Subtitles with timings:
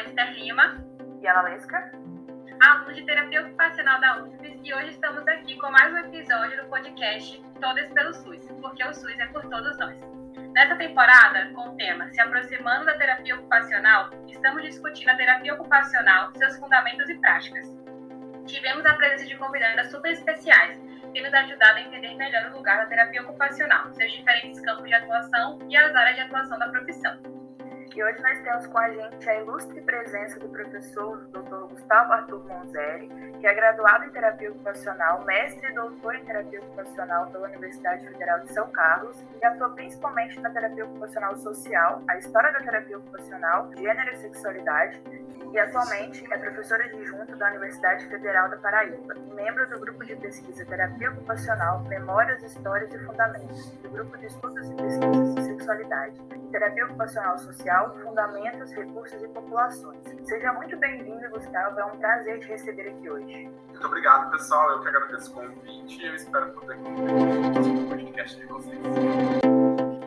[0.00, 0.82] Esther Lima
[1.20, 1.92] e Ana Lesca,
[2.62, 6.68] alunos de terapia ocupacional da UFES, e hoje estamos aqui com mais um episódio do
[6.70, 10.00] podcast Todas pelo SUS, porque o SUS é por todos nós.
[10.54, 16.32] Nessa temporada, com o tema Se aproximando da terapia ocupacional, estamos discutindo a terapia ocupacional,
[16.36, 17.66] seus fundamentos e práticas.
[18.46, 20.80] Tivemos a presença de convidadas super especiais,
[21.12, 24.94] que nos ajudado a entender melhor o lugar da terapia ocupacional, seus diferentes campos de
[24.94, 27.41] atuação e as áreas de atuação da profissão.
[27.94, 31.68] E hoje nós temos com a gente a ilustre presença do professor Dr.
[31.68, 37.26] Gustavo Arthur Monzeri, que é graduado em terapia ocupacional, mestre e doutor em terapia ocupacional
[37.30, 42.50] pela Universidade Federal de São Carlos e atua principalmente na terapia ocupacional social, a história
[42.52, 45.02] da terapia ocupacional, gênero e sexualidade,
[45.52, 50.64] e atualmente é professora adjunta da Universidade Federal da Paraíba membro do grupo de pesquisa
[50.64, 57.38] Terapia Ocupacional, Memórias, Histórias e Fundamentos, do grupo de estudos e pesquisas sexualidade, Terapia Ocupacional
[57.38, 60.02] Social, Fundamentos, Recursos e Populações.
[60.24, 63.50] Seja muito bem-vindo, Gustavo, é um prazer te receber aqui hoje.
[63.68, 68.40] Muito obrigado, pessoal, eu que agradeço o convite e eu espero poder contribuir no podcast
[68.40, 68.80] de vocês.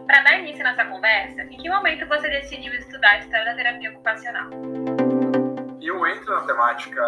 [0.06, 3.92] Para dar início nessa conversa, em que momento você decidiu estudar a história da terapia
[3.92, 4.50] ocupacional?
[5.82, 7.02] eu entro na temática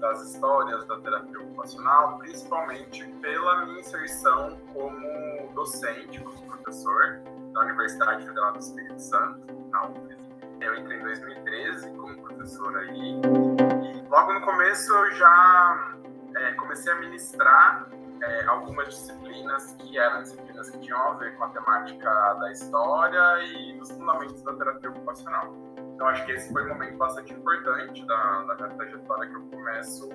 [0.00, 7.20] das histórias da terapia ocupacional, principalmente pela minha inserção como docente, como professor
[7.56, 10.18] da Universidade Federal do Espírito Santo, na UFES.
[10.60, 15.96] Eu entrei em 2013 como professor aí, e logo no começo eu já
[16.36, 17.88] é, comecei a ministrar
[18.22, 23.42] é, algumas disciplinas que eram disciplinas que tinham a ver com a temática da história
[23.44, 25.54] e dos fundamentos da terapia ocupacional.
[25.94, 29.42] Então, acho que esse foi um momento bastante importante da, da minha trajetória que eu
[29.46, 30.10] começo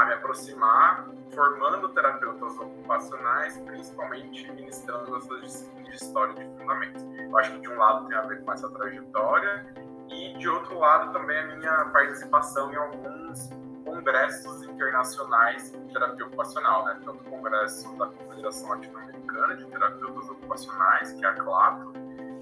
[0.00, 7.02] a me aproximar, formando terapeutas ocupacionais, principalmente ministrando essas disciplinas de história de fundamentos.
[7.18, 9.74] Eu acho que de um lado tem a ver com essa trajetória
[10.08, 13.50] e de outro lado também a minha participação em alguns
[13.84, 16.98] congressos internacionais de terapia ocupacional, né?
[17.04, 21.92] Tanto o congresso da Confederação Latino-Americana de Terapeutas Ocupacionais, que é a CLATO,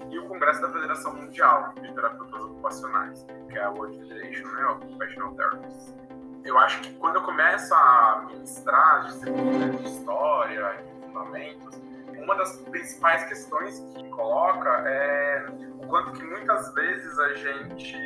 [0.09, 4.65] e o Congresso da Federação Mundial de Terapeutas Ocupacionais, que é a World Federation né,
[4.65, 5.95] of Occupational Therapists.
[6.43, 11.81] Eu acho que quando eu começo a ministrar de história, de fundamentos,
[12.17, 15.45] uma das principais questões que coloca é
[15.81, 17.97] o quanto que muitas vezes a gente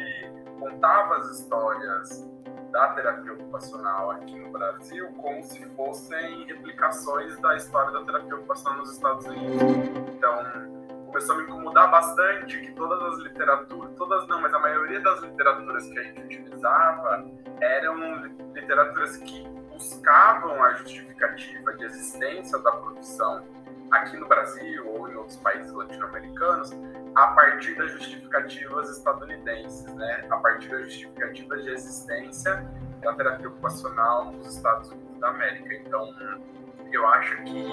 [0.60, 2.28] contava as histórias
[2.72, 8.80] da terapia ocupacional aqui no Brasil como se fossem replicações da história da terapia ocupacional
[8.80, 9.62] nos Estados Unidos.
[10.16, 10.73] Então,
[11.14, 15.22] começou a me incomodar bastante que todas as literaturas, todas não, mas a maioria das
[15.22, 17.24] literaturas que a gente utilizava
[17.62, 18.26] eram
[18.56, 23.46] literaturas que buscavam a justificativa de existência da profissão
[23.92, 26.72] aqui no Brasil ou em outros países latino-americanos
[27.14, 30.26] a partir das justificativas estadunidenses, né?
[30.32, 32.68] A partir das justificativas de existência
[33.02, 35.76] da terapia ocupacional nos Estados Unidos da América.
[35.76, 36.12] Então,
[36.96, 37.72] eu acho que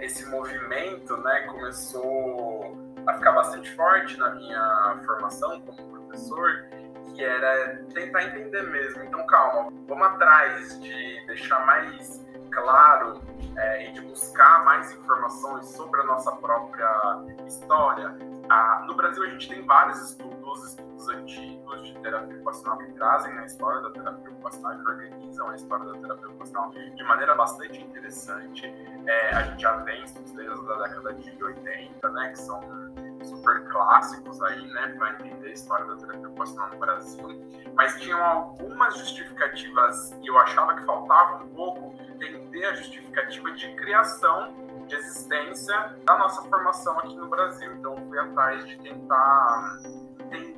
[0.00, 2.76] esse movimento né, começou
[3.06, 6.66] a ficar bastante forte na minha formação como professor,
[7.14, 9.02] que era tentar entender mesmo.
[9.04, 13.22] Então, calma, vamos atrás de deixar mais claro
[13.56, 16.88] é, e de buscar mais informações sobre a nossa própria
[17.46, 18.16] história.
[18.48, 23.32] Ah, no Brasil, a gente tem vários estudos, estudos antigos de terapia ocupacional que trazem
[23.38, 27.80] a história da terapia ocupacional, que organizam a história da terapia ocupacional de maneira bastante
[27.80, 28.66] interessante.
[29.06, 32.60] É, a gente já tem estudos desde a década de 80, né, que são
[33.24, 37.28] super clássicos aí, né, para entender a história da terapia ocupacional no Brasil,
[37.74, 43.74] mas tinham algumas justificativas e eu achava que faltava um pouco entender a justificativa de
[43.76, 44.52] criação
[44.86, 47.72] de existência da nossa formação aqui no Brasil.
[47.74, 49.78] Então, fui atrás de tentar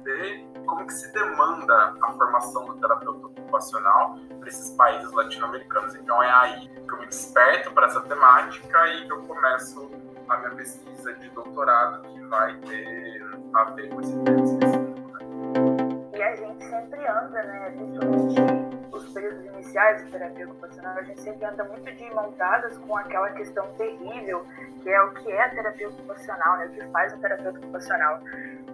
[0.05, 5.95] entender como que se demanda a formação do terapeuta ocupacional para esses países latino-americanos.
[5.97, 9.91] Então, é aí que eu me desperto para essa temática e que eu começo
[10.29, 13.23] a minha pesquisa de doutorado, que vai ter
[13.55, 15.13] a ver com esse tema específico.
[15.13, 16.19] Né?
[16.19, 21.21] E a gente sempre anda, né, principalmente os períodos iniciais de terapia ocupacional, a gente
[21.21, 24.47] sempre anda muito de montadas com aquela questão terrível,
[24.83, 28.21] que é o que é a terapia ocupacional, né, o que faz a terapia ocupacional.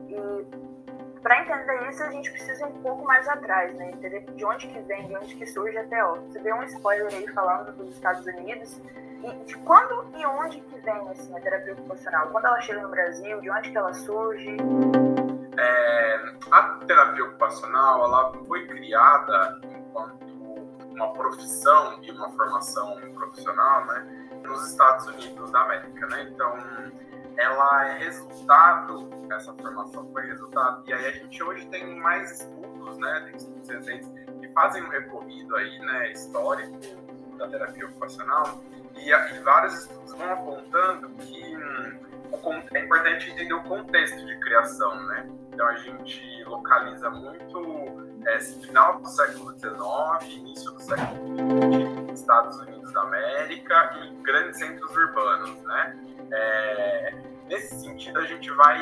[0.09, 0.70] E
[1.23, 3.91] para entender isso, a gente precisa ir um pouco mais atrás, né?
[3.91, 6.15] Entender de onde que vem, de onde que surge até ó.
[6.15, 8.81] Você deu um spoiler aí falando dos Estados Unidos
[9.23, 12.29] e de quando e onde que vem assim, a terapia ocupacional?
[12.29, 14.57] Quando ela chega no Brasil, de onde que ela surge?
[15.59, 20.25] É, a terapia ocupacional ela foi criada enquanto
[20.91, 26.29] uma profissão e uma formação profissional, né, nos Estados Unidos da América, né?
[26.31, 26.57] Então,
[27.37, 32.71] ela é resultado, essa formação foi resultado, e aí a gente hoje tem mais estudos
[32.99, 34.09] né, tem estudos recentes
[34.41, 36.79] que fazem um recorrido aí, né, histórico
[37.37, 38.63] da terapia ocupacional
[38.97, 42.11] e, e vários estudos vão apontando que hum,
[42.73, 45.29] é importante entender o contexto de criação, né?
[45.53, 52.57] Então a gente localiza muito é, final do século XIX, início do século XX, Estados
[52.61, 55.99] Unidos da América e grandes centros urbanos, né?
[56.33, 57.15] É,
[57.49, 58.81] nesse sentido, a gente vai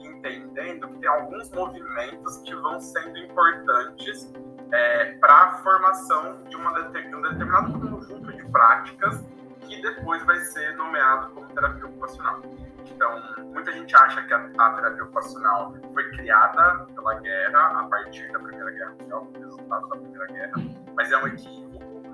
[0.00, 4.32] entendendo que tem alguns movimentos que vão sendo importantes
[4.72, 9.24] é, para a formação de, uma, um determinado conjunto de práticas
[9.60, 12.40] que depois vai ser nomeado como terapia ocupacional.
[12.88, 18.30] Então, muita gente acha que a, a, terapia ocupacional foi criada pela guerra a partir
[18.32, 20.52] da Primeira Guerra Mundial, como resultado da Primeira Guerra,
[20.94, 21.65] mas é um equívoco,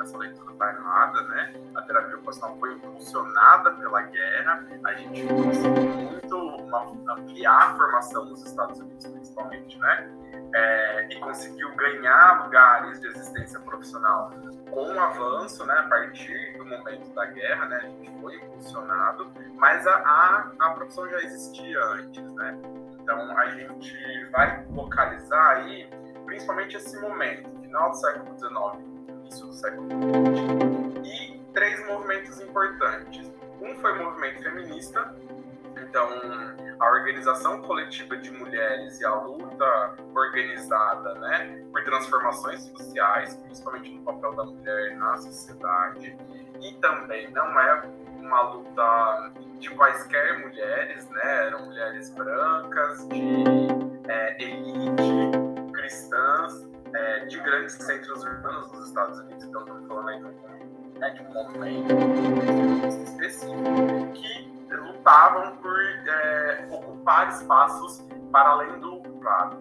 [0.02, 1.54] essa leitura errada, né?
[1.75, 8.25] A terapia ocupacional foi impulsionada pela guerra, a gente conseguiu muito uma, ampliar a formação
[8.26, 10.10] nos Estados Unidos, principalmente, né?
[10.54, 14.31] É, e conseguiu ganhar lugares de existência profissional
[14.70, 19.31] com o avanço, né, a partir do momento da guerra, né, a gente foi impulsionado,
[19.55, 22.58] mas a, a, a profissão já existia antes, né?
[23.00, 25.88] Então a gente vai localizar aí,
[26.25, 28.91] principalmente esse momento, final do século XIX,
[29.32, 33.32] início do século XX, e três movimentos importantes.
[33.61, 35.14] Um foi o movimento feminista,
[35.76, 36.08] então,
[36.79, 44.02] a organização coletiva de mulheres e a luta organizada né, por transformações sociais, principalmente no
[44.02, 46.17] papel da mulher na sociedade,
[46.61, 47.82] e também não é
[48.17, 53.44] uma luta de quaisquer mulheres, né, eram mulheres brancas, de
[54.08, 60.22] é, elite, cristãs, é, de grandes centros urbanos dos Estados Unidos, então estamos falando aí
[60.98, 61.92] né, de um movimento
[63.04, 64.52] específico, que
[65.02, 69.58] lutavam por é, ocupar espaços para além do ocupado.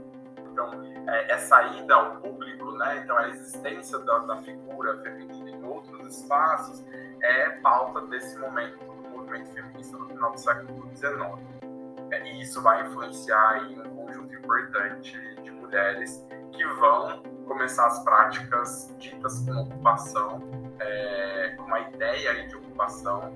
[0.51, 0.71] Então,
[1.07, 6.15] é, essa ida ao público, né, então a existência da, da, figura feminina em outros
[6.15, 6.85] espaços
[7.21, 11.17] é pauta desse momento do movimento feminista no final do século XIX.
[12.11, 18.03] É, e isso vai influenciar em um conjunto importante de mulheres que vão começar as
[18.03, 20.41] práticas ditas como ocupação,
[20.79, 23.33] é, com uma ideia de ocupação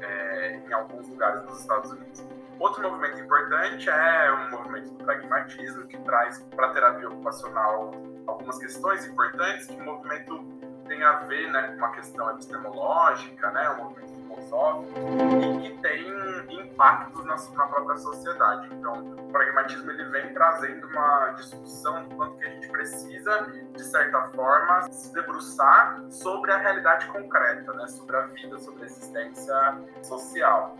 [0.00, 2.24] é, em alguns lugares dos Estados Unidos.
[2.58, 7.90] Outro movimento importante é o movimento do pragmatismo, que traz para a terapia ocupacional
[8.26, 10.55] algumas questões importantes, que o movimento
[10.86, 14.98] tem a ver né, com uma questão epistemológica, né, um movimento filosófico,
[15.42, 18.68] e que tem impactos na, na, própria sociedade.
[18.72, 23.84] Então, o pragmatismo ele vem trazendo uma discussão do quanto que a gente precisa, de
[23.84, 29.78] certa forma, se debruçar sobre a realidade concreta, né, sobre a vida, sobre a existência
[30.02, 30.76] social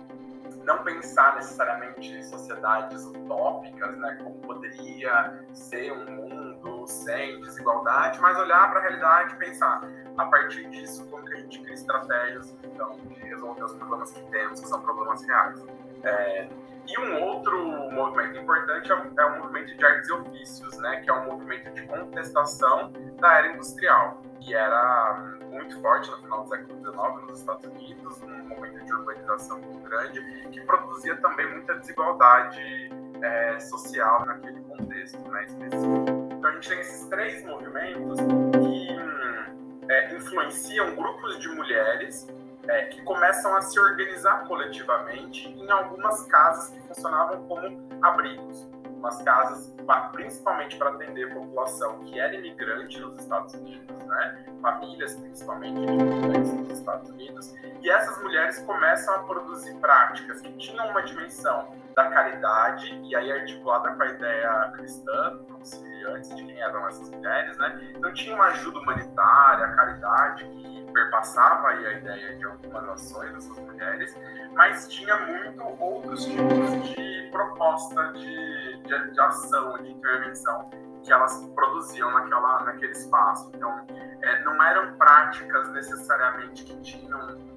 [0.66, 6.45] não pensar necessariamente em sociedades utópicas, né, como poderia ser um mundo
[6.86, 9.82] sem desigualdade, mas olhar para a realidade e pensar,
[10.16, 14.22] a partir disso, como que a gente cria estratégias então, de resolver os problemas que
[14.30, 15.64] temos, que são problemas reais.
[16.02, 16.48] É,
[16.86, 21.10] e um outro movimento importante é, é o movimento de artes e ofícios, né, que
[21.10, 26.48] é um movimento de contestação da era industrial, que era muito forte no final do
[26.48, 30.20] século XIX nos Estados Unidos, num momento de urbanização muito grande,
[30.52, 32.90] que produzia também muita desigualdade
[33.22, 36.15] é, social naquele contexto né, específico.
[36.46, 42.28] Então a gente tem esses três movimentos que hum, é, influenciam grupos de mulheres
[42.68, 49.22] é, que começam a se organizar coletivamente em algumas casas que funcionavam como abrigos umas
[49.22, 49.74] casas
[50.12, 54.44] principalmente para atender a população que era imigrante nos Estados Unidos, né?
[54.60, 60.88] famílias principalmente imigrantes nos Estados Unidos, e essas mulheres começam a produzir práticas que tinham
[60.88, 66.44] uma dimensão da caridade, e aí articulada com a ideia cristã, como se antes de
[66.44, 67.92] quem eram essas mulheres, né?
[67.96, 73.58] Então tinha uma ajuda humanitária, caridade, que perpassava aí a ideia de algumas ações dessas
[73.58, 74.16] mulheres,
[74.54, 80.70] mas tinha muito outros tipos de proposta de, de, de ação, de intervenção
[81.02, 83.50] que elas produziam naquela, naquele espaço.
[83.54, 83.86] Então,
[84.22, 87.55] é, não eram práticas necessariamente que tinham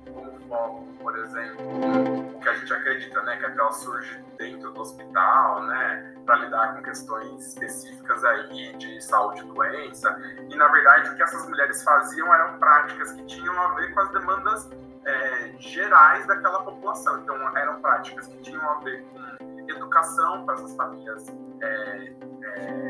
[2.69, 8.23] gente acredita, né, que ela surge dentro do hospital, né, para lidar com questões específicas
[8.23, 10.15] aí de saúde e doença.
[10.49, 13.99] E na verdade o que essas mulheres faziam eram práticas que tinham a ver com
[14.01, 14.69] as demandas
[15.05, 17.19] é, gerais daquela população.
[17.19, 21.25] Então eram práticas que tinham a ver com educação para essas famílias
[21.61, 22.89] é, é,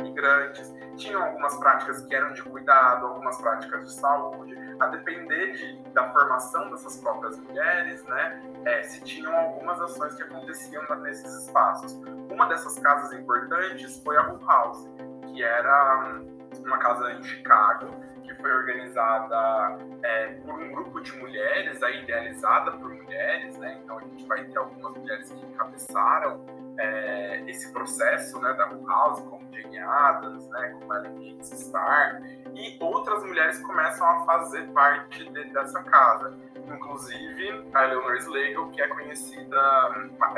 [0.00, 5.76] imigrantes, tinham algumas práticas que eram de cuidado, algumas práticas de saúde, a depender de,
[5.92, 11.92] da formação dessas próprias mulheres, né, é, se tinham algumas ações que aconteciam nesses espaços.
[12.30, 14.88] Uma dessas casas importantes foi a Hull House,
[15.26, 16.20] que era
[16.64, 17.88] uma casa em Chicago,
[18.22, 23.80] que foi organizada é, por um grupo de mulheres, idealizada por mulheres, né?
[23.82, 26.44] Então a gente vai ter algumas mulheres que encabeçaram
[26.78, 32.22] é, esse processo né, da House, como Jane Adams, né, como Ellen Gates Starr,
[32.54, 36.34] e outras mulheres começam a fazer parte de, dessa casa.
[36.66, 39.56] Inclusive a Eleanor Slagle, que é conhecida,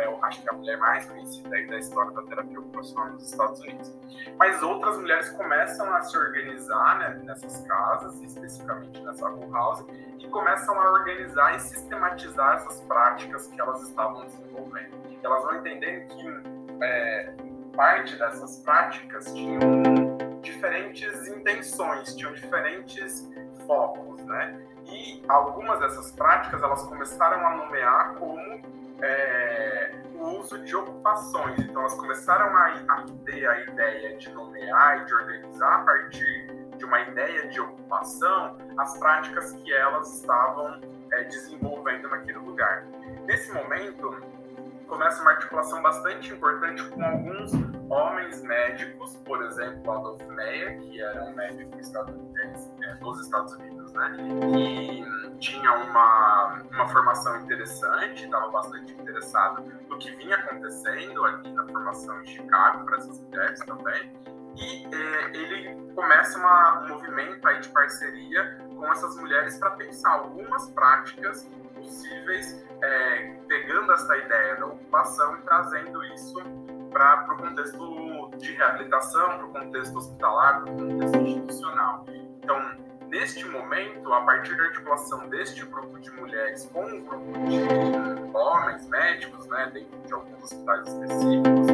[0.05, 3.61] eu acho que é a mulher mais conhecida da história da terapia ocupacional nos Estados
[3.61, 3.93] Unidos.
[4.39, 9.85] Mas outras mulheres começam a se organizar né, nessas casas, especificamente nessa House,
[10.19, 16.07] e começam a organizar e sistematizar essas práticas que elas estavam desenvolvendo elas vão entender
[16.07, 16.30] que
[16.83, 17.33] é,
[17.75, 19.61] parte dessas práticas tinham
[20.43, 23.31] diferentes intenções, tinham diferentes
[23.67, 24.61] focos, né?
[24.87, 28.61] E algumas dessas práticas elas começaram a nomear como
[29.03, 31.59] é, o uso de ocupações.
[31.61, 36.51] Então elas começaram a, a ter a ideia de nomear e de organizar a partir
[36.77, 40.81] de uma ideia de ocupação as práticas que elas estavam
[41.13, 42.87] é, desenvolvendo naquele lugar.
[43.27, 44.17] Nesse momento,
[44.91, 47.53] começa uma articulação bastante importante com alguns
[47.89, 53.93] homens médicos, por exemplo, Adolf Meyer, que era um médico estadunidense, é, dos Estados Unidos,
[53.93, 61.53] né, que tinha uma, uma formação interessante, estava bastante interessado no que vinha acontecendo ali
[61.53, 64.13] na formação em Chicago para essas mulheres também,
[64.57, 70.11] e é, ele começa uma, um movimento aí de parceria com essas mulheres para pensar
[70.11, 71.49] algumas práticas
[71.81, 76.41] possíveis, é, pegando essa ideia da ocupação e trazendo isso
[76.91, 82.05] para o contexto de reabilitação, para o contexto hospitalar, para o contexto institucional.
[82.43, 82.59] Então,
[83.09, 88.87] neste momento, a partir da articulação deste grupo de mulheres com um grupo de homens
[88.89, 91.69] médicos, né, dentro de alguns hospitais específicos,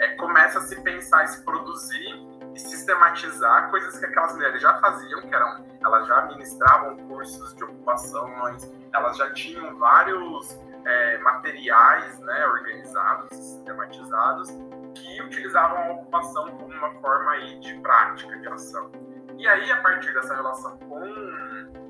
[0.00, 2.29] é, começa a se pensar e se produzir
[2.60, 8.70] sistematizar coisas que aquelas mulheres já faziam, que eram, elas já ministravam cursos de ocupações,
[8.92, 14.48] elas já tinham vários é, materiais né, organizados, sistematizados,
[14.94, 18.90] que utilizavam a ocupação como uma forma aí de prática, de ação.
[19.38, 21.00] E aí, a partir dessa relação com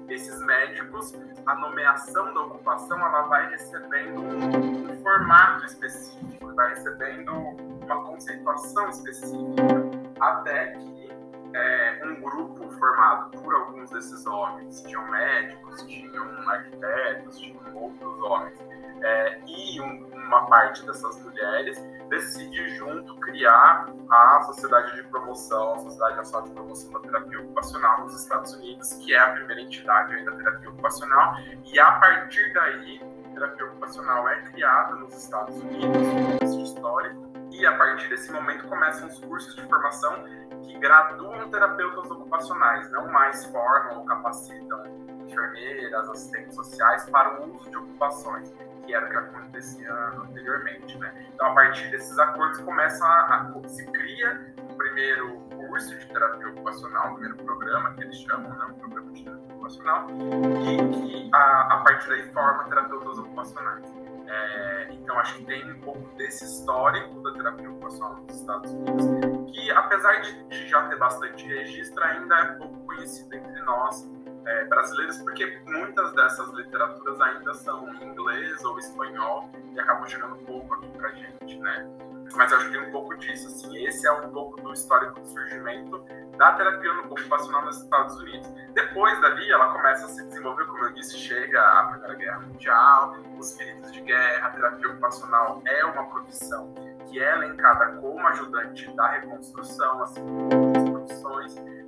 [0.08, 1.14] esses médicos,
[1.46, 8.88] a nomeação da ocupação ela vai recebendo um, um formato específico, vai recebendo uma conceituação
[8.90, 9.89] específica,
[10.20, 11.10] até que
[11.54, 18.58] é, um grupo formado por alguns desses homens, tinham médicos, tinham arquitetos, tinham outros homens,
[19.02, 25.78] é, e um, uma parte dessas mulheres decide junto criar a Sociedade de Promoção, a
[25.78, 30.24] Sociedade Nacional de Promoção da Terapia Ocupacional nos Estados Unidos, que é a primeira entidade
[30.24, 36.54] da terapia ocupacional, e a partir daí, a terapia ocupacional é criada nos Estados Unidos,
[36.54, 40.24] um histórico, e a partir desse momento começam os cursos de formação
[40.62, 44.82] que graduam terapeutas ocupacionais, não mais formam ou capacitam
[45.26, 48.52] enfermeiras, assistentes sociais para o uso de ocupações,
[48.84, 50.98] que era o que acontecia anteriormente.
[50.98, 51.26] Né?
[51.34, 56.48] Então, a partir desses acordos, começa a, a, se cria o primeiro curso de terapia
[56.48, 58.66] ocupacional, o primeiro programa que eles chamam, né?
[58.66, 64.09] um programa de terapia ocupacional, e que a, a partir daí forma terapeutas ocupacionais.
[64.30, 69.04] É, então, acho que tem um pouco desse histórico da terapia ocupacional nos Estados Unidos,
[69.52, 74.08] que apesar de, de já ter bastante registro, ainda é pouco conhecido entre nós
[74.46, 80.36] é, brasileiros, porque muitas dessas literaturas ainda são em inglês ou espanhol e acabam chegando
[80.44, 81.88] pouco aqui pra gente, né?
[82.36, 85.26] Mas eu acho que um pouco disso, assim, esse é um pouco do histórico do
[85.26, 86.04] surgimento
[86.36, 88.48] da terapia ocupacional nos Estados Unidos.
[88.72, 93.16] Depois dali, ela começa a se desenvolver, como eu disse, chega a Primeira Guerra Mundial,
[93.38, 96.72] os feridos de guerra, a terapia ocupacional é uma profissão
[97.08, 100.79] que é elencada como ajudante da reconstrução, assim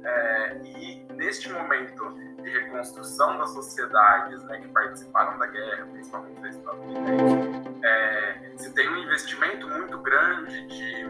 [0.04, 6.48] é, e neste momento de reconstrução das sociedades né, que participaram da guerra, principalmente da
[6.48, 11.04] estadunidense, é, se tem um investimento muito grande de,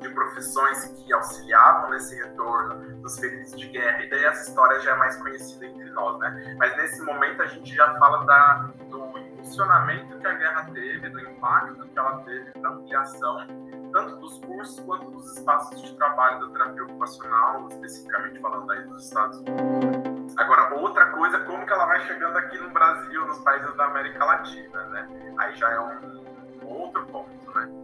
[0.00, 4.92] de profissões que auxiliavam nesse retorno dos feridos de guerra, e daí essa história já
[4.92, 6.56] é mais conhecida entre nós, né?
[6.58, 11.20] Mas nesse momento a gente já fala da, do impulsionamento que a guerra teve, do
[11.20, 13.46] impacto que ela teve na ampliação
[13.94, 19.04] tanto dos cursos quanto dos espaços de trabalho da terapia ocupacional, especificamente falando aí dos
[19.04, 20.34] Estados Unidos.
[20.36, 24.24] Agora, outra coisa, como que ela vai chegando aqui no Brasil, nos países da América
[24.24, 25.34] Latina, né?
[25.38, 27.83] Aí já é um, outro ponto, né?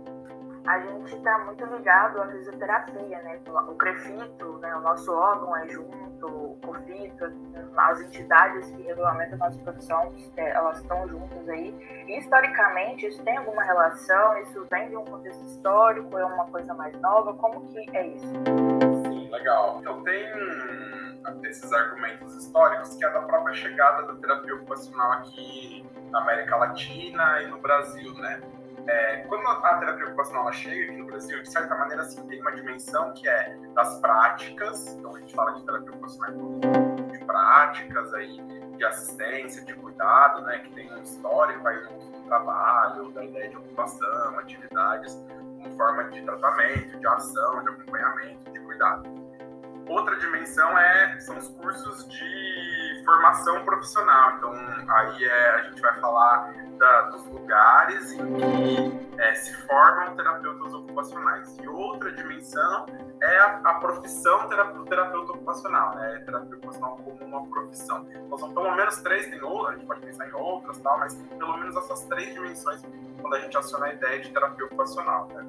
[0.70, 3.40] A gente está muito ligado à fisioterapia, né?
[3.48, 4.76] O CREFITO, né?
[4.76, 7.24] o nosso órgão é junto, o COFITO,
[7.76, 11.74] as entidades que regulamentam a nossa profissão, é, elas estão juntas aí.
[12.06, 14.38] E, historicamente, isso tem alguma relação?
[14.42, 16.16] Isso vem de um contexto histórico?
[16.16, 17.34] É uma coisa mais nova?
[17.34, 18.32] Como que é isso?
[19.06, 19.78] Sim legal.
[19.80, 20.28] Então tem
[21.44, 27.42] esses argumentos históricos que é da própria chegada da terapia ocupacional aqui na América Latina
[27.42, 28.40] e no Brasil, né?
[28.86, 32.52] É, quando a terapia ocupacional chega aqui no Brasil, de certa maneira, assim, tem uma
[32.52, 36.32] dimensão que é das práticas, então a gente fala de terapia ocupacional
[37.10, 38.40] de práticas aí,
[38.76, 43.56] de assistência, de cuidado, né, que tem um histórico aí no trabalho, da ideia de
[43.56, 45.14] ocupação, atividades
[45.62, 49.29] como forma de tratamento, de ação, de acompanhamento, de cuidado.
[49.90, 54.36] Outra dimensão é, são os cursos de formação profissional.
[54.36, 54.52] Então,
[54.88, 60.72] aí é, a gente vai falar da, dos lugares em que é, se formam terapeutas
[60.74, 61.58] ocupacionais.
[61.58, 62.86] E outra dimensão
[63.20, 66.22] é a, a profissão do terapeuta ocupacional, né?
[66.24, 68.06] Terapia ocupacional como uma profissão.
[68.14, 71.14] Então, são pelo menos três, tem outras, a gente pode pensar em outras, tal, mas
[71.14, 72.80] pelo menos essas três dimensões
[73.20, 75.26] quando a gente aciona a ideia de terapia ocupacional.
[75.34, 75.44] Né?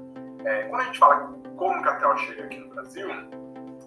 [0.46, 3.08] É, quando a gente fala como que a TEL chega aqui no Brasil,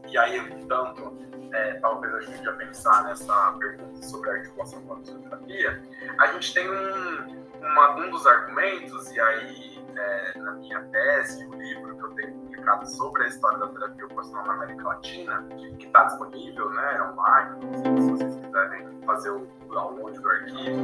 [0.08, 1.18] e aí, tanto,
[1.52, 5.82] é, talvez a gente já pensar nessa pergunta sobre a articulação com a fisioterapia,
[6.20, 11.54] a gente tem um, uma, um dos argumentos, e aí é, na minha tese, o
[11.54, 15.86] livro que eu tenho publicado sobre a história da terapia ocupacional na América Latina, que
[15.86, 20.80] está disponível né, online, se vocês quiserem fazer o download do arquivo.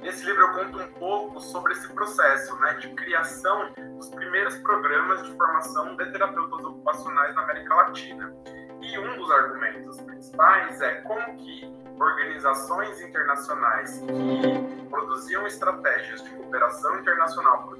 [0.00, 5.22] Nesse livro eu conto um pouco sobre esse processo né, de criação dos primeiros programas
[5.22, 8.34] de formação de terapeutas ocupacionais na América Latina.
[8.80, 16.98] E um dos argumentos principais é como que organizações internacionais que produziam estratégias de cooperação
[17.00, 17.78] internacional para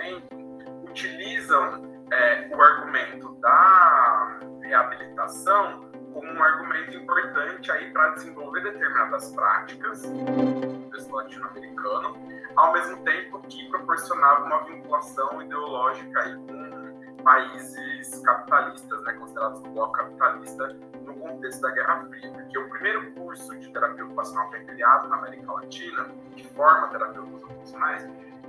[0.00, 0.40] desenvolvimento
[0.88, 10.02] utilizam é, o argumento da reabilitação como um argumento importante aí para desenvolver determinadas práticas
[10.02, 12.16] do latino-americano,
[12.56, 19.70] ao mesmo tempo que proporcionava uma vinculação ideológica aí com países capitalistas, né, considerados do
[19.70, 20.68] bloco capitalista
[21.04, 22.32] no contexto da Guerra Fria.
[22.32, 26.88] Porque o primeiro curso de terapia ocupacional que é criado na América Latina, que forma
[26.88, 28.08] terapeutas ocupacionais,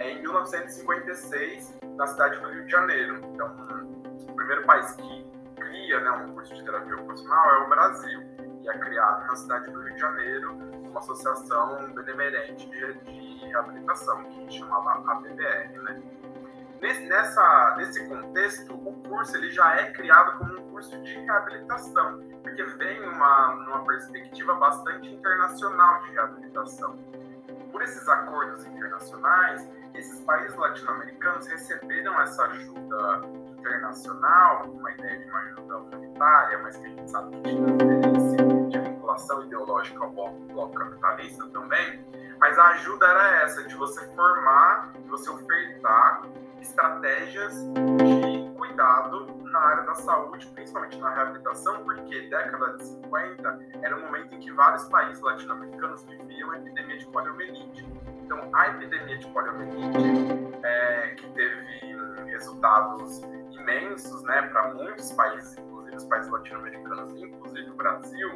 [0.09, 3.21] em 1956, na cidade do Rio de Janeiro.
[3.33, 3.47] Então,
[4.29, 8.21] o primeiro país que cria né, um curso de terapia ocupacional é o Brasil.
[8.61, 10.51] E é criado na cidade do Rio de Janeiro
[10.91, 15.77] uma associação benemerente de, de reabilitação, que chamava ABBR.
[15.83, 16.01] Né?
[16.81, 22.19] Nesse, nessa, nesse contexto, o curso ele já é criado como um curso de reabilitação,
[22.41, 26.99] porque vem uma, uma perspectiva bastante internacional de reabilitação.
[27.71, 33.21] Por esses acordos internacionais, esses países latino-americanos receberam essa ajuda
[33.57, 38.37] internacional, uma ideia de uma ajuda humanitária, mas que a gente sabe que tinha interesse
[38.69, 42.05] de vinculação ideológica ao bloco, bloco capitalista também.
[42.39, 46.23] Mas a ajuda era essa, de você formar, de você ofertar
[46.59, 53.95] estratégias de cuidado na área da saúde, principalmente na reabilitação, porque década de 50 era
[53.97, 57.85] um momento em que vários países latino-americanos viviam a epidemia de poliomielite.
[58.23, 61.91] Então, a epidemia de poliomielite, é, que teve
[62.27, 68.29] resultados imensos né, para muitos países, inclusive os países latino-americanos, inclusive o Brasil,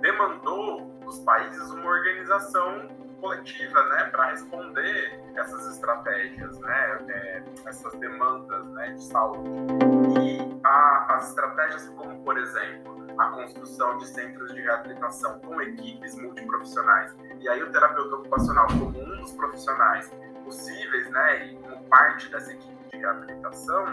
[0.00, 2.88] demandou dos países uma organização
[3.20, 10.21] coletiva, né, para responder essas estratégias, né, é, essas demandas, né, de saúde.
[10.64, 17.14] A, as estratégias como, por exemplo, a construção de centros de reabilitação com equipes multiprofissionais.
[17.40, 20.10] E aí o terapeuta ocupacional como um dos profissionais
[20.44, 23.86] possíveis, né, e como parte dessa equipe de reabilitação,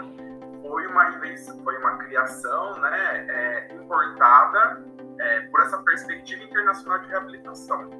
[0.62, 4.84] foi uma invenção, foi uma criação, né, é, importada
[5.18, 7.90] é, por essa perspectiva internacional de reabilitação.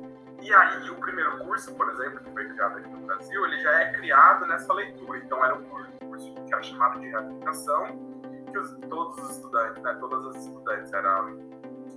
[0.42, 3.72] E aí, o primeiro curso, por exemplo, que foi criado aqui no Brasil, ele já
[3.72, 5.18] é criado nessa leitura.
[5.18, 8.09] Então, era um curso que era chamado de reabilitação,
[8.50, 11.38] que os, todos os estudantes, né, todas as estudantes, eram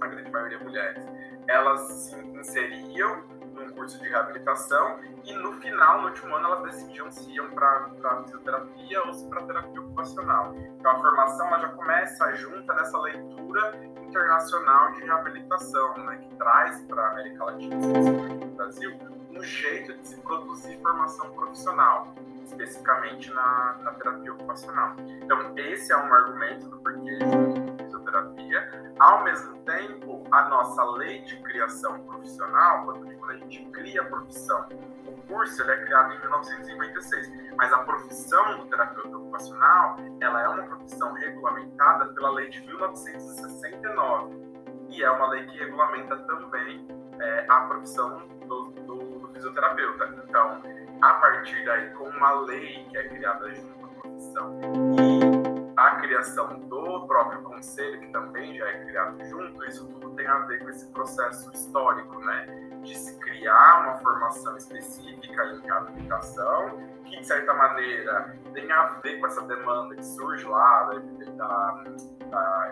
[0.01, 1.05] a grande maioria mulheres,
[1.47, 7.11] elas se inseriam num curso de reabilitação e no final, no último ano, elas decidiam
[7.11, 10.55] se iam para fisioterapia ou se para terapia ocupacional.
[10.55, 16.81] Então, a formação ela já começa junta nessa leitura internacional de reabilitação, né, que traz
[16.81, 18.99] para a América Latina, especialmente no Brasil,
[19.31, 22.13] um jeito de se produzir formação profissional,
[22.53, 24.95] especificamente na, na terapia ocupacional.
[25.21, 28.93] Então, esse é um argumento do porquê de fisioterapia.
[28.99, 34.67] Ao mesmo tempo, a nossa lei de criação profissional, quando a gente cria a profissão,
[35.05, 40.47] o curso ele é criado em 1956, mas a profissão do terapeuta ocupacional, ela é
[40.47, 44.43] uma profissão regulamentada pela lei de 1969
[44.89, 46.87] e é uma lei que regulamenta também
[47.19, 50.13] é, a profissão do, do, do, fisioterapeuta.
[50.27, 50.61] Então,
[51.03, 54.59] a partir daí, com uma lei que é criada junto à profissão
[54.97, 60.25] e a criação do próprio conselho, que também já é criado junto, isso tudo tem
[60.25, 62.45] a ver com esse processo histórico, né?
[62.83, 69.19] De se criar uma formação específica em reabilitação, que de certa maneira tem a ver
[69.19, 70.99] com essa demanda que surge lá da,
[71.31, 71.83] da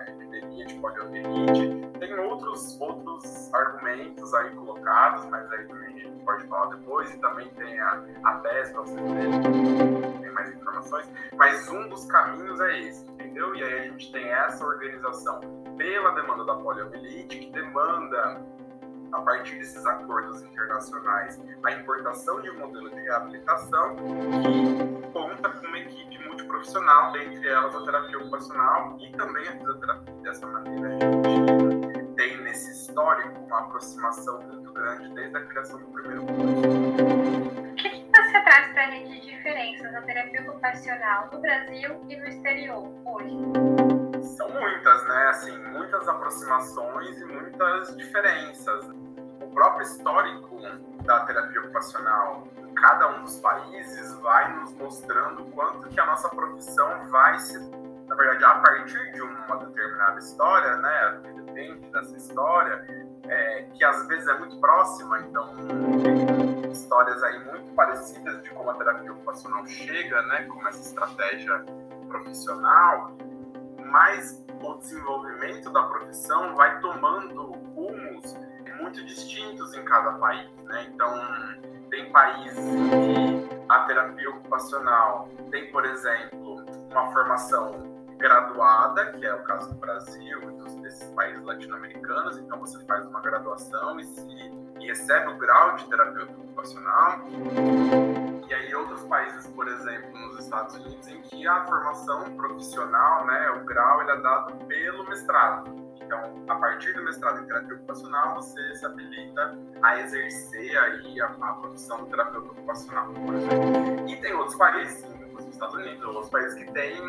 [0.07, 1.99] epidemia de poliomielite.
[1.99, 7.19] Tem outros, outros argumentos aí colocados, mas aí também a gente pode falar depois, e
[7.19, 9.41] também tem a, a tese para vocês verem,
[10.21, 13.55] tem mais informações, mas um dos caminhos é esse, entendeu?
[13.55, 15.39] E aí a gente tem essa organização
[15.77, 18.41] pela demanda da poliomielite, que demanda
[19.11, 25.67] a partir desses acordos internacionais, a importação de um modelo de reabilitação que conta com
[25.67, 26.20] uma equipe
[26.51, 30.13] multiprofissional, dentre elas a terapia ocupacional e também a fisioterapia.
[30.21, 35.87] Dessa maneira, a gente tem nesse histórico uma aproximação muito grande desde a criação do
[35.87, 37.71] primeiro curso.
[37.71, 42.05] O que, que você traz para a gente de diferenças da terapia ocupacional no Brasil
[42.09, 43.37] e no exterior hoje?
[44.21, 45.27] são muitas, né?
[45.29, 48.85] Assim, muitas aproximações e muitas diferenças.
[49.41, 50.61] O próprio histórico
[51.03, 57.09] da terapia ocupacional cada um dos países vai nos mostrando quanto que a nossa profissão
[57.09, 57.59] vai se
[58.11, 62.85] na verdade, a partir de uma determinada história, né, depende dessa história,
[63.23, 65.55] é, que às vezes é muito próxima, então
[66.69, 71.63] histórias aí muito parecidas de como a terapia ocupacional chega, né, como essa estratégia
[72.09, 73.15] profissional,
[73.85, 77.43] mas o desenvolvimento da profissão vai tomando
[77.75, 78.35] rumos
[78.77, 80.87] muito distintos em cada país, né?
[80.93, 81.13] Então,
[81.91, 89.43] tem países que a terapia ocupacional tem, por exemplo, uma formação graduada, que é o
[89.43, 94.51] caso do Brasil e dos, desses países latino-americanos, então você faz uma graduação e, se,
[94.79, 97.19] e recebe o grau de terapeuta ocupacional.
[98.47, 103.49] E aí outros países, por exemplo, nos Estados Unidos, em que a formação profissional, né,
[103.51, 105.80] o grau, ele é dado pelo mestrado.
[106.11, 111.27] Então, a partir do mestrado em terapia ocupacional, você se habilita a exercer aí a,
[111.27, 114.09] a profissão de terapeuta ocupacional, por exemplo.
[114.09, 117.01] E tem outros países, os Estados Unidos, outros países que têm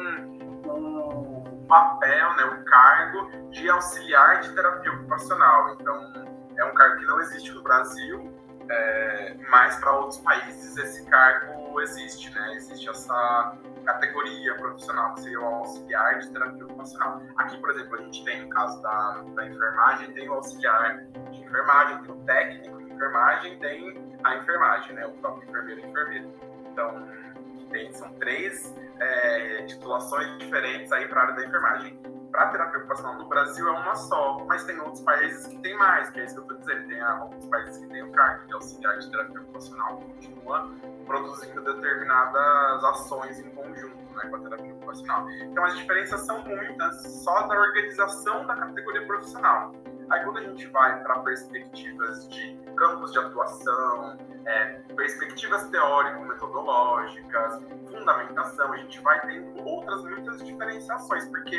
[0.66, 5.74] o papel, né, o cargo de auxiliar de terapia ocupacional.
[5.80, 6.12] Então,
[6.56, 8.32] é um cargo que não existe no Brasil,
[8.68, 12.54] é, mas para outros países esse cargo existe, né?
[12.54, 17.22] Existe essa categoria profissional, que seria o auxiliar de terapia ocupacional.
[17.36, 21.40] Aqui, por exemplo, a gente tem, no caso da, da enfermagem, tem o auxiliar de
[21.40, 25.06] enfermagem, tem o técnico de enfermagem, tem a enfermagem, né?
[25.06, 26.28] O próprio enfermeiro e enfermeira.
[26.70, 27.08] Então,
[27.70, 33.14] tem, são três é, titulações diferentes aí para a área da enfermagem para terapia ocupacional
[33.18, 36.34] no Brasil é uma só, mas tem outros países que tem mais, que é isso
[36.34, 36.88] que eu estou dizendo.
[36.88, 40.70] Tem alguns países que tem o CARC, que é auxiliar de terapia ocupacional, que continua
[41.06, 45.30] produzindo determinadas ações em conjunto né, com a terapia ocupacional.
[45.30, 49.74] Então as diferenças são muitas só da organização da categoria profissional.
[50.10, 58.72] Aí quando a gente vai para perspectivas de campos de atuação, é, perspectivas teórico-metodológicas, fundamentação,
[58.72, 61.56] a gente vai tendo outras muitas diferenciações, porque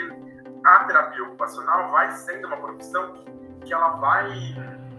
[0.64, 3.14] a terapia ocupacional vai sendo uma profissão
[3.64, 4.30] que, ela vai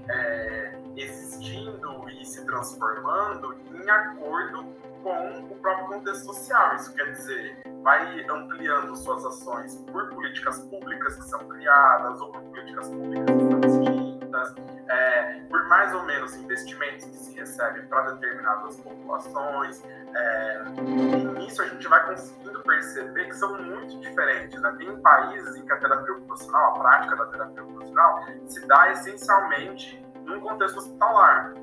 [0.09, 4.65] é, existindo e se transformando em acordo
[5.03, 6.75] com o próprio contexto social.
[6.77, 12.43] Isso quer dizer, vai ampliando suas ações por políticas públicas que são criadas ou por
[12.43, 14.55] políticas públicas que são extintas,
[14.89, 19.83] é, mais ou menos investimentos que se recebem para determinadas populações.
[20.15, 24.61] É, e nisso a gente vai conseguindo perceber que são muito diferentes.
[24.61, 24.75] Né?
[24.79, 30.05] Tem países em que a terapia ocupacional, a prática da terapia ocupacional, se dá essencialmente
[30.25, 31.55] num contexto hospitalar.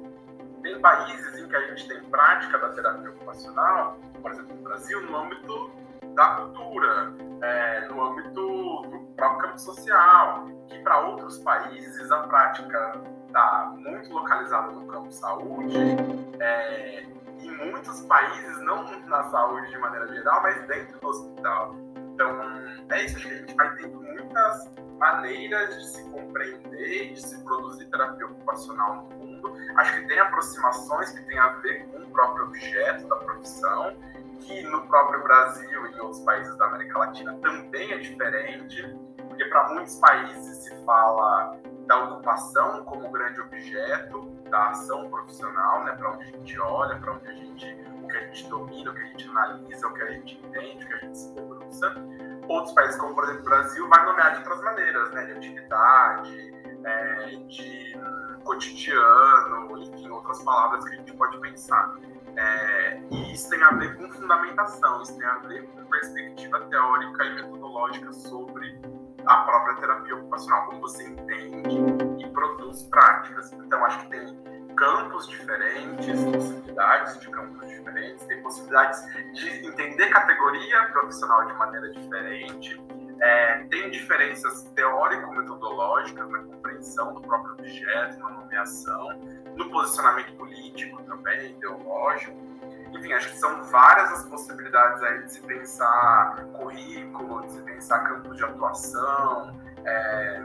[0.61, 5.01] Tem países em que a gente tem prática da terapia ocupacional, por exemplo, no Brasil,
[5.01, 5.71] no âmbito
[6.13, 13.01] da cultura, é, no âmbito do próprio campo social, que para outros países a prática
[13.31, 15.77] está muito localizada no campo saúde,
[16.39, 17.03] é,
[17.39, 21.75] em muitos países, não na saúde de maneira geral, mas dentro do hospital.
[22.13, 22.41] Então,
[22.89, 27.43] é isso, acho que a gente vai tendo muitas maneiras de se compreender de se
[27.43, 29.53] produzir terapia ocupacional no mundo.
[29.77, 33.95] Acho que tem aproximações que têm a ver com o próprio objeto da profissão,
[34.39, 38.95] que no próprio Brasil e em outros países da América Latina também é diferente,
[39.27, 45.93] porque para muitos países se fala da ocupação como grande objeto da ação profissional, né,
[45.93, 47.65] para onde a gente olha, para onde a gente,
[48.03, 50.85] o que a gente domina, o que a gente analisa, o que a gente entende,
[50.85, 51.93] o que a gente se debruça.
[52.47, 56.53] Outros países, como por exemplo o Brasil, vai nomear de outras maneiras, né, de atividade,
[56.83, 57.99] é, de
[58.43, 61.95] cotidiano, enfim, outras palavras que a gente pode pensar.
[62.35, 67.25] É, e isso tem a ver com fundamentação, isso tem a ver com perspectiva teórica
[67.25, 68.79] e metodológica sobre
[69.25, 71.77] a própria terapia ocupacional, como você entende
[72.19, 73.51] e produz práticas.
[73.53, 74.41] Então, acho que tem
[74.75, 79.03] campos diferentes, possibilidades de campos diferentes, tem possibilidades
[79.33, 82.81] de entender categoria profissional de maneira diferente,
[83.21, 89.19] é, tem diferenças teórico-metodológicas na compreensão do próprio objeto, na nomeação,
[89.55, 92.50] no posicionamento político também, ideológico.
[93.01, 98.07] Enfim, acho que são várias as possibilidades aí de se pensar currículo, de se pensar
[98.07, 100.43] campos de atuação, é,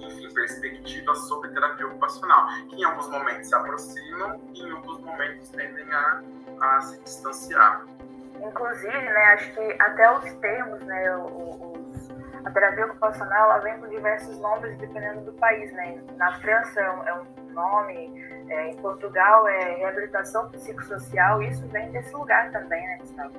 [0.00, 5.48] enfim, perspectivas sobre terapia ocupacional, que em alguns momentos se aproximam e em outros momentos
[5.50, 6.22] tendem a,
[6.60, 7.86] a se distanciar.
[8.34, 12.10] Inclusive, né, acho que até os termos, né, os,
[12.44, 16.02] a terapia ocupacional, ela vem com diversos nomes dependendo do país, né.
[16.16, 21.90] Na França é um, é um nome, é, em Portugal é reabilitação psicossocial, isso vem
[21.90, 23.34] desse lugar também, né, Gustavo?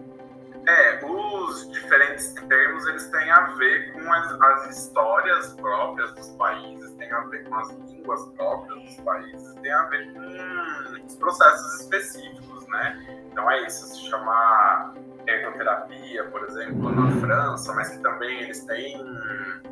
[0.67, 6.93] É, os diferentes termos eles têm a ver com as, as, histórias próprias dos países,
[6.95, 11.81] tem a ver com as línguas próprias dos países, tem a ver com os processos
[11.81, 13.21] específicos, né?
[13.31, 14.93] Então é isso, se chama
[15.25, 19.01] ergoterapia, por exemplo, na França, mas que também eles têm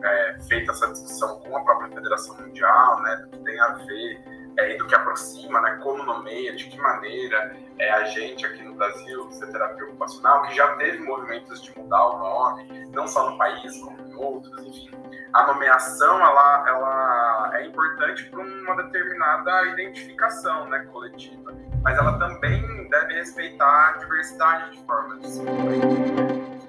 [0.02, 3.28] é, feito essa discussão com a própria Federação Mundial, né?
[3.34, 4.24] Que tem a ver
[4.58, 5.80] é, do que aproxima, né?
[5.84, 10.76] Como nomeia, de que maneira é, a gente aqui no Brasil, terapia ocupacional, que já
[10.76, 14.92] teve movimentos de mudar o nome, não só no país, como em outros, enfim.
[15.34, 22.90] A nomeação, ela, ela é importante para uma determinada identificação né, coletiva, mas ela também
[22.90, 26.25] deve respeitar a diversidade de formas de se E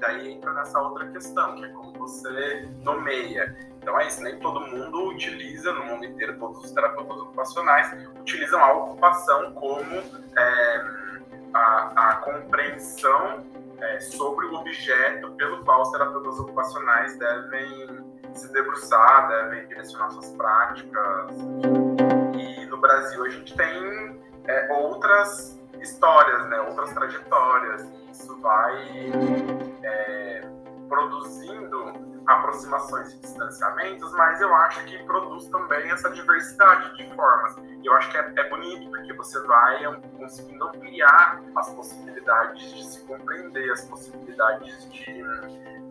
[0.07, 3.57] daí entra nessa outra questão, que é como você nomeia.
[3.79, 8.63] Então é isso, nem todo mundo utiliza, no mundo inteiro, todos os terapeutas ocupacionais utilizam
[8.63, 9.95] a ocupação como
[10.37, 10.85] é,
[11.55, 13.47] a, a compreensão
[13.81, 20.31] é, sobre o objeto pelo qual os terapeutas ocupacionais devem se debruçar, devem direcionar suas
[20.33, 21.31] práticas.
[22.35, 27.83] E no Brasil a gente tem é, outras histórias, né, outras trajetórias.
[27.83, 29.13] E isso vai
[29.83, 30.49] é,
[30.89, 37.57] produzindo aproximações e distanciamentos, mas eu acho que produz também essa diversidade de formas.
[37.85, 39.85] Eu acho que é, é bonito, porque você vai
[40.19, 45.25] conseguindo ampliar as possibilidades de se compreender, as possibilidades de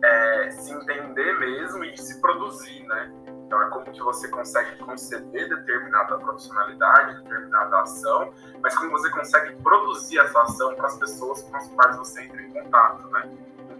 [0.04, 3.12] é, se entender mesmo e de se produzir, né?
[3.46, 9.54] Então é como que você consegue conceder determinada profissionalidade, determinada ação, mas como você consegue
[9.62, 13.30] produzir essa ação para as pessoas com as quais você entra em contato, né?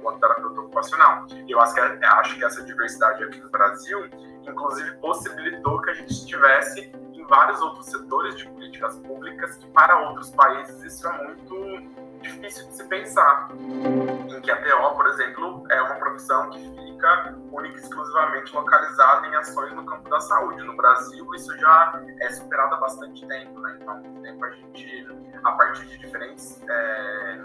[0.06, 1.26] enquanto terapeuta ocupacional.
[1.48, 4.08] Eu acho que, acho que essa diversidade aqui no Brasil,
[4.42, 9.98] inclusive, possibilitou que a gente estivesse em vários outros setores de políticas públicas que, para
[10.08, 13.48] outros países, isso é muito difícil de se pensar.
[13.52, 19.26] Em que a TO, por exemplo, é uma profissão que fica única e exclusivamente localizada
[19.26, 20.62] em ações no campo da saúde.
[20.62, 23.78] No Brasil, isso já é superado há bastante tempo, né?
[23.80, 25.06] Então, tempo a gente,
[25.42, 27.38] a partir de diferentes é,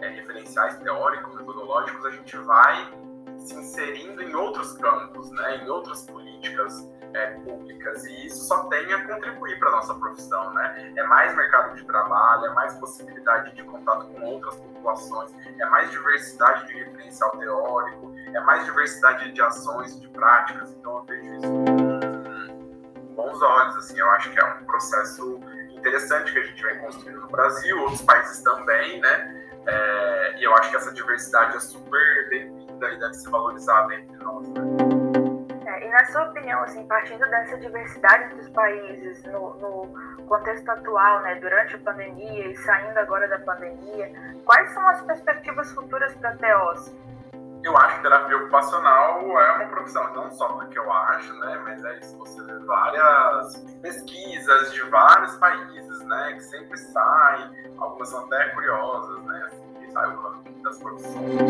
[0.00, 2.92] é, referenciais teóricos, metodológicos, a gente vai
[3.46, 8.92] se inserindo em outros campos, né, em outras políticas é, públicas e isso só tem
[8.92, 10.92] a contribuir para a nossa profissão, né?
[10.96, 15.90] É mais mercado de trabalho, é mais possibilidade de contato com outras populações, é mais
[15.90, 20.70] diversidade de referencial teórico, é mais diversidade de ações, de práticas.
[20.72, 23.98] Então eu vejo isso com bons olhos, assim.
[23.98, 28.02] Eu acho que é um processo interessante que a gente vem construindo no Brasil, outros
[28.02, 29.42] países também, né?
[29.66, 32.28] É, e eu acho que essa diversidade é super
[32.90, 34.48] e deve ser valorizada entre nós.
[34.48, 34.60] Né?
[35.66, 41.20] É, e na sua opinião, assim, partindo dessa diversidade dos países no, no, contexto atual,
[41.22, 44.12] né, durante a pandemia e saindo agora da pandemia,
[44.44, 46.96] quais são as perspectivas futuras para a TEOS?
[47.64, 51.84] Eu acho que terapia ocupacional é uma profissão, não só porque eu acho, né, mas
[51.84, 58.24] é isso, você vê várias pesquisas de vários países, né, que sempre saem algumas são
[58.24, 59.50] até curiosas, né?
[59.92, 61.42] Sabe o das profissões.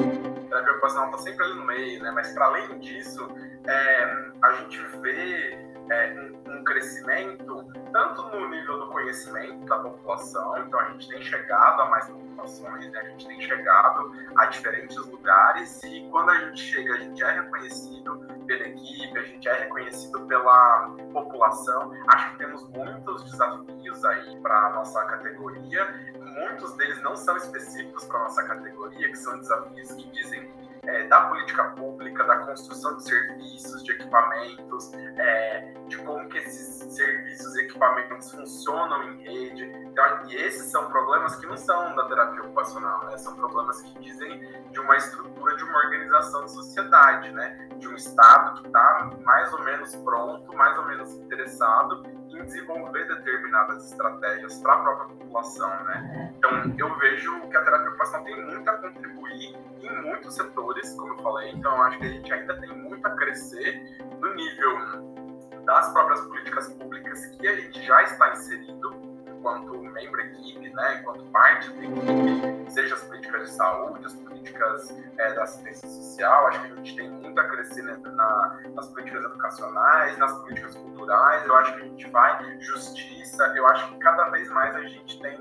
[0.52, 2.10] A ocupacional está sempre ali no meio, né?
[2.10, 3.28] Mas para além disso,
[3.66, 10.58] é, a gente vê é, um, um, crescimento tanto no nível do conhecimento da população,
[10.58, 13.00] então a gente tem chegado a mais populações, né?
[13.00, 17.32] a gente tem chegado a diferentes lugares e quando a gente chega, a gente é
[17.32, 21.92] reconhecido pela equipe, a gente é reconhecido pela população.
[22.08, 25.86] Acho que temos muitos desafios aí para a nossa categoria,
[26.32, 30.50] muitos deles não são específicos para nossa categoria, que são desafios que dizem
[30.84, 36.92] é, da política pública, da construção de serviços, de equipamentos, é, de como que esses
[36.92, 39.64] serviços e equipamentos funcionam em rede.
[39.64, 43.16] Então, e esses são problemas que não são da terapia ocupacional, né?
[43.18, 44.40] são problemas que dizem
[44.70, 47.68] de uma estrutura, de uma organização de sociedade, né?
[47.78, 52.02] de um Estado que está mais ou menos pronto, mais ou menos interessado
[52.38, 55.84] em desenvolver determinadas estratégias para a própria população.
[55.84, 56.34] Né?
[56.36, 61.14] Então, eu vejo que a terapia ocupacional tem muito a contribuir em muitos setores, como
[61.14, 65.92] eu falei, então acho que a gente ainda tem muito a crescer no nível das
[65.92, 69.11] próprias políticas públicas que a gente já está inserido
[69.42, 74.14] enquanto membro da equipe, né, enquanto parte da equipe, seja as políticas de saúde, as
[74.14, 78.60] políticas é, da assistência social, acho que a gente tem muito a crescer né, na,
[78.74, 83.88] nas políticas educacionais, nas políticas culturais, eu acho que a gente vai, justiça, eu acho
[83.90, 85.36] que cada vez mais a gente tem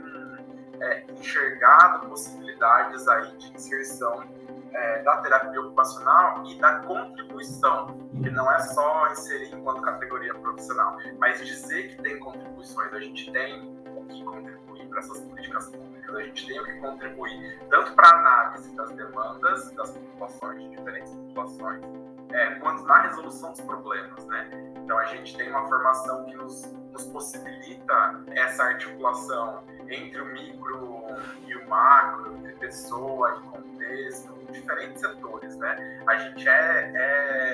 [0.81, 4.23] é, enxergado possibilidades aí de inserção
[4.73, 10.97] é, da terapia ocupacional e da contribuição, que não é só inserir enquanto categoria profissional,
[11.19, 13.70] mas dizer que tem contribuições, a gente tem
[14.13, 18.75] que contribuir para essas políticas públicas, a gente tem que contribuir tanto para a análise
[18.75, 21.81] das demandas das populações, de diferentes populações,
[22.31, 24.49] é, quanto na resolução dos problemas, né?
[24.83, 31.03] Então a gente tem uma formação que nos, nos possibilita essa articulação entre o micro
[31.45, 36.03] e o macro, entre pessoa e contexto, diferentes setores, né?
[36.07, 36.91] A gente é,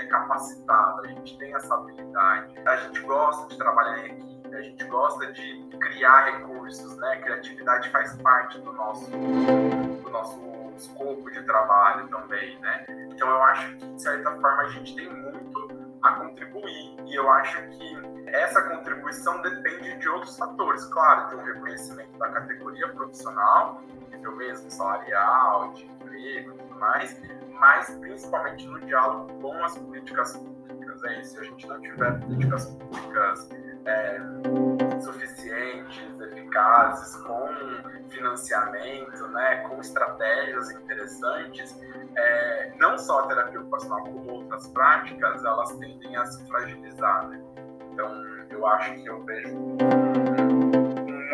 [0.01, 4.61] é capacitado, a gente tem essa habilidade, a gente gosta de trabalhar em equipe, a
[4.61, 7.17] gente gosta de criar recursos, né?
[7.17, 10.41] Criatividade faz parte do nosso, do nosso
[10.75, 12.85] escopo de trabalho também, né?
[13.11, 17.29] Então eu acho que de certa forma a gente tem muito a contribuir e eu
[17.31, 23.81] acho que essa contribuição depende de outros fatores, claro, de um reconhecimento da categoria profissional,
[24.11, 27.19] nível mesmo salarial, de emprego, mais,
[27.59, 31.03] mas principalmente no diálogo com as políticas públicas.
[31.03, 33.49] É Se a gente não tiver políticas públicas
[33.87, 37.47] é, suficientes, eficazes, com
[38.09, 41.79] financiamento, né, com estratégias interessantes,
[42.15, 47.27] é, não só a terapia ocupacional, como outras práticas, elas tendem a se fragilizar.
[47.27, 47.41] Né?
[47.93, 48.09] Então,
[48.49, 49.55] eu acho que eu vejo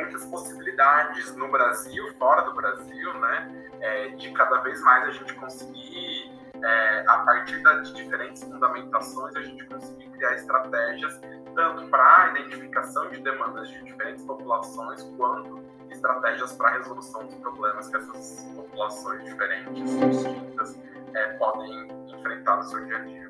[0.04, 3.64] muitas possibilidades no Brasil, fora do Brasil, né?
[3.84, 6.32] é, de cada vez mais a gente conseguir,
[6.64, 11.20] é, a partir de diferentes fundamentações, a gente conseguir criar estratégias
[11.56, 17.36] tanto para a identificação de demandas de diferentes populações, quanto estratégias para a resolução dos
[17.36, 20.80] problemas que essas populações diferentes, distintas,
[21.14, 23.30] é, podem enfrentar no seu dia a dia.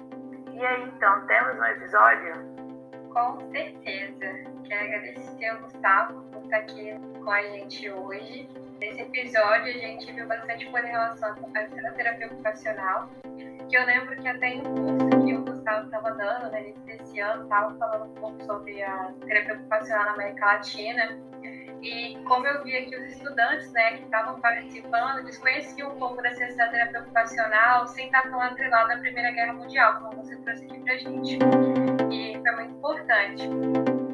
[0.54, 2.54] E aí, então, temos um episódio?
[3.14, 4.54] Com certeza.
[4.66, 8.50] Quero agradecer ao Gustavo por estar aqui com a gente hoje.
[8.80, 13.10] Nesse episódio, a gente viu bastante coisa em relação à terapia ocupacional,
[13.70, 15.13] que eu lembro que até em um curso
[15.64, 20.12] Estava dando, né, início desse ano, estava falando um pouco sobre a terapia ocupacional na
[20.14, 21.18] América Latina.
[21.82, 26.22] E como eu vi aqui os estudantes né, que estavam participando, eles conheciam um pouco
[26.22, 30.36] da ciência da terapia ocupacional sem estar tão atrelado à Primeira Guerra Mundial, como você
[30.38, 31.38] trouxe aqui pra gente.
[32.10, 33.50] E foi muito importante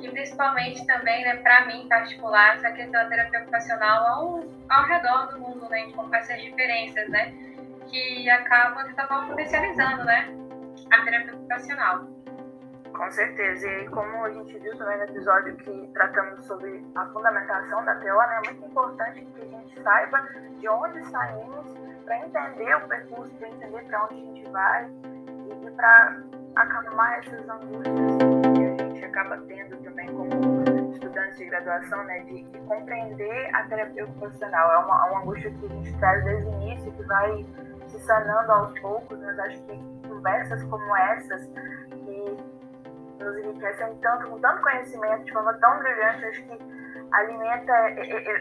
[0.01, 4.85] e principalmente também, né, para mim em particular, essa questão da terapia ocupacional ao, ao
[4.85, 7.33] redor do mundo, né, com essas diferenças, né,
[7.89, 10.29] que acabam de estar potencializando, né,
[10.91, 12.07] a terapia ocupacional.
[12.95, 17.85] Com certeza, e como a gente viu também no episódio que tratamos sobre a fundamentação
[17.85, 20.27] da TO, né, é muito importante que a gente saiba
[20.59, 25.67] de onde saímos para entender o percurso, para entender para onde a gente vai e,
[25.67, 26.17] e para
[26.55, 28.39] acalmar essas angústias
[29.09, 30.33] acaba tendo também como
[30.93, 34.71] estudantes de graduação, né, de, de compreender a terapia ocupacional.
[34.71, 37.45] É uma, uma, angústia que a gente traz desde o início, que vai
[37.87, 42.37] se sanando aos poucos, mas acho que conversas como essas, que
[43.23, 46.59] nos enriquecem tanto, com tanto conhecimento, de forma tão brilhante, acho que
[47.11, 47.73] alimenta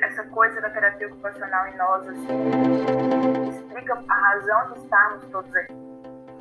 [0.03, 5.75] essa coisa da terapia ocupacional em nós, assim, explica a razão de estarmos todos aqui.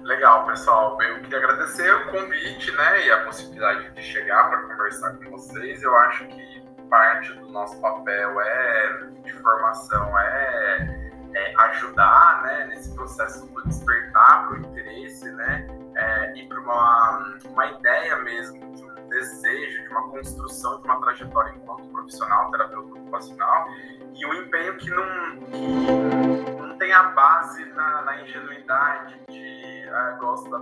[0.01, 1.01] Legal, pessoal.
[1.01, 5.83] Eu queria agradecer o convite, né, e a possibilidade de chegar para conversar com vocês.
[5.83, 11.06] Eu acho que parte do nosso papel é de formação é,
[11.37, 17.37] é ajudar, né, nesse processo do despertar para o interesse, né, é, e para uma,
[17.45, 22.99] uma ideia mesmo de um desejo, de uma construção de uma trajetória enquanto profissional, terapeuta
[22.99, 23.67] ocupacional,
[24.13, 25.05] e um empenho que não,
[25.45, 30.57] que não tem a base na, na ingenuidade de ah, gosto da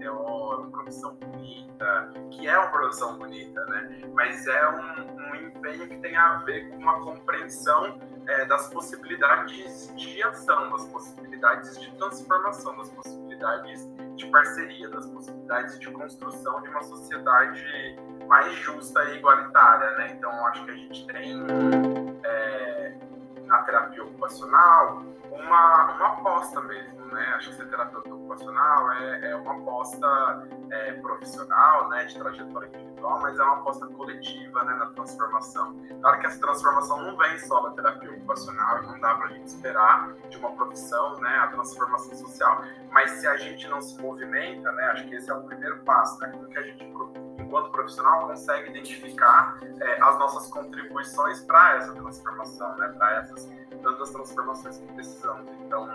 [0.00, 4.02] é uma profissão bonita, que é uma profissão bonita, né?
[4.12, 9.92] Mas é um, um empenho que tem a ver com uma compreensão é, das possibilidades
[9.96, 16.68] de ação, das possibilidades de transformação, das possibilidades de parceria, das possibilidades de construção de
[16.68, 17.64] uma sociedade
[18.26, 20.14] mais justa e igualitária, né?
[20.16, 21.44] Então, acho que a gente tem
[22.24, 22.94] é,
[23.62, 27.34] terapia ocupacional uma, uma aposta mesmo, né?
[27.36, 33.20] Acho que ser terapeuta ocupacional é, é uma aposta é, profissional, né, de trajetória individual,
[33.20, 35.76] mas é uma aposta coletiva, né, na transformação.
[36.00, 39.28] Claro que essa transformação não vem só da terapia ocupacional e não dá para a
[39.28, 42.62] gente esperar de uma profissão, né, a transformação social.
[42.90, 46.18] Mas se a gente não se movimenta, né, acho que esse é o primeiro passo,
[46.20, 46.84] né, que a gente
[47.54, 53.48] enquanto profissional, consegue identificar é, as nossas contribuições para essa transformação, né, para essas
[53.80, 55.46] tantas transformações que precisamos.
[55.64, 55.88] Então,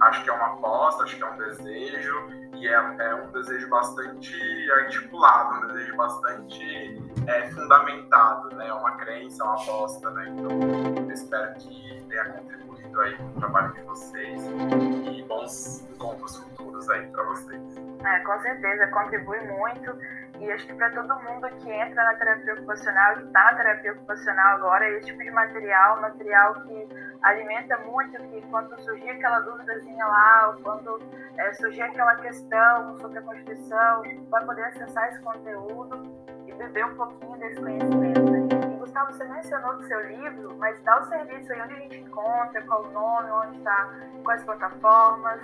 [0.00, 3.70] acho que é uma aposta, acho que é um desejo, e é, é um desejo
[3.70, 11.10] bastante articulado, um desejo bastante é, fundamentado, né, é uma crença, uma aposta, né, então
[11.10, 17.06] espero que tenha contribuído aí com o trabalho de vocês e bons encontros futuros aí
[17.06, 17.88] para vocês.
[18.04, 19.96] É, com certeza, contribui muito.
[20.40, 23.92] E acho que para todo mundo que entra na terapia ocupacional, que está na terapia
[23.92, 26.88] ocupacional agora, esse tipo de material, material que
[27.22, 31.00] alimenta muito, que quando surgir aquela dúvidazinha lá, ou quando
[31.36, 36.02] é, surgir aquela questão sobre a Constituição, vai poder acessar esse conteúdo
[36.46, 38.30] e beber um pouquinho desse conhecimento.
[38.30, 38.48] Né?
[38.74, 41.98] E Gustavo, você mencionou do seu livro, mas dá o serviço aí onde a gente
[41.98, 45.40] encontra, qual o nome, onde está, quais plataformas.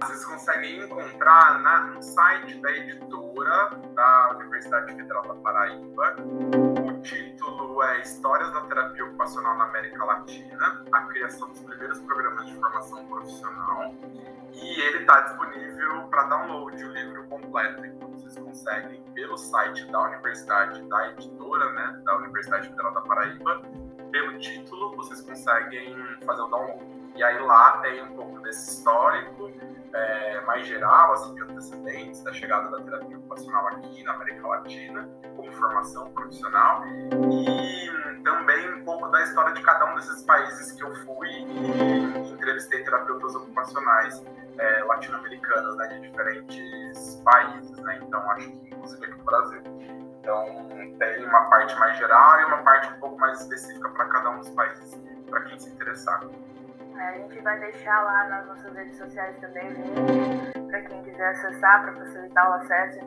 [0.00, 6.16] Vocês conseguem encontrar na, no site da editora da Universidade Federal da Paraíba.
[6.86, 12.46] O título é Histórias da Terapia Ocupacional na América Latina, a criação dos primeiros programas
[12.46, 13.94] de formação profissional.
[14.52, 17.84] E ele está disponível para download, o livro completo.
[17.86, 23.62] Então vocês conseguem pelo site da universidade, da editora, né, da Universidade Federal da Paraíba,
[24.10, 26.94] pelo título, vocês conseguem fazer o download.
[27.16, 29.50] E aí lá tem um pouco desse histórico,
[29.94, 35.08] é, mais geral, assim, de antecedentes da chegada da terapia ocupacional aqui na América Latina,
[35.36, 40.82] como formação profissional, e também um pouco da história de cada um desses países que
[40.82, 44.22] eu fui e entrevistei terapeutas ocupacionais
[44.58, 49.62] é, latino-americanas, né, de diferentes países, né, então acho que inclusive aqui no Brasil.
[50.20, 50.68] Então
[50.98, 54.38] tem uma parte mais geral e uma parte um pouco mais específica para cada um
[54.38, 56.20] dos países, para quem se interessar.
[56.96, 59.68] É, a gente vai deixar lá nas nossas redes sociais também
[60.68, 63.00] para quem quiser acessar, para facilitar o acesso.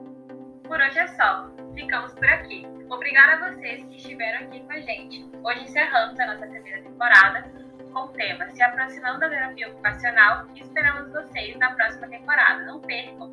[0.64, 1.50] Por hoje é só.
[1.74, 2.68] Ficamos por aqui.
[2.90, 5.30] Obrigada a vocês que estiveram aqui com a gente.
[5.44, 7.50] Hoje encerramos a nossa primeira temporada
[7.94, 12.66] com o tema Se aproximando da terapia ocupacional e esperamos vocês na próxima temporada.
[12.66, 13.32] Não percam!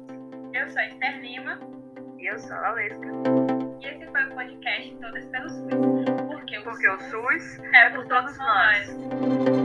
[0.52, 1.58] Eu sou a Esther Lima.
[2.18, 3.08] E eu sou a Lesca.
[3.80, 6.04] E esse foi o podcast Todas pelo SUS.
[6.28, 8.96] Porque o, Porque SUS, o SUS é por todos nós.
[8.96, 9.63] nós.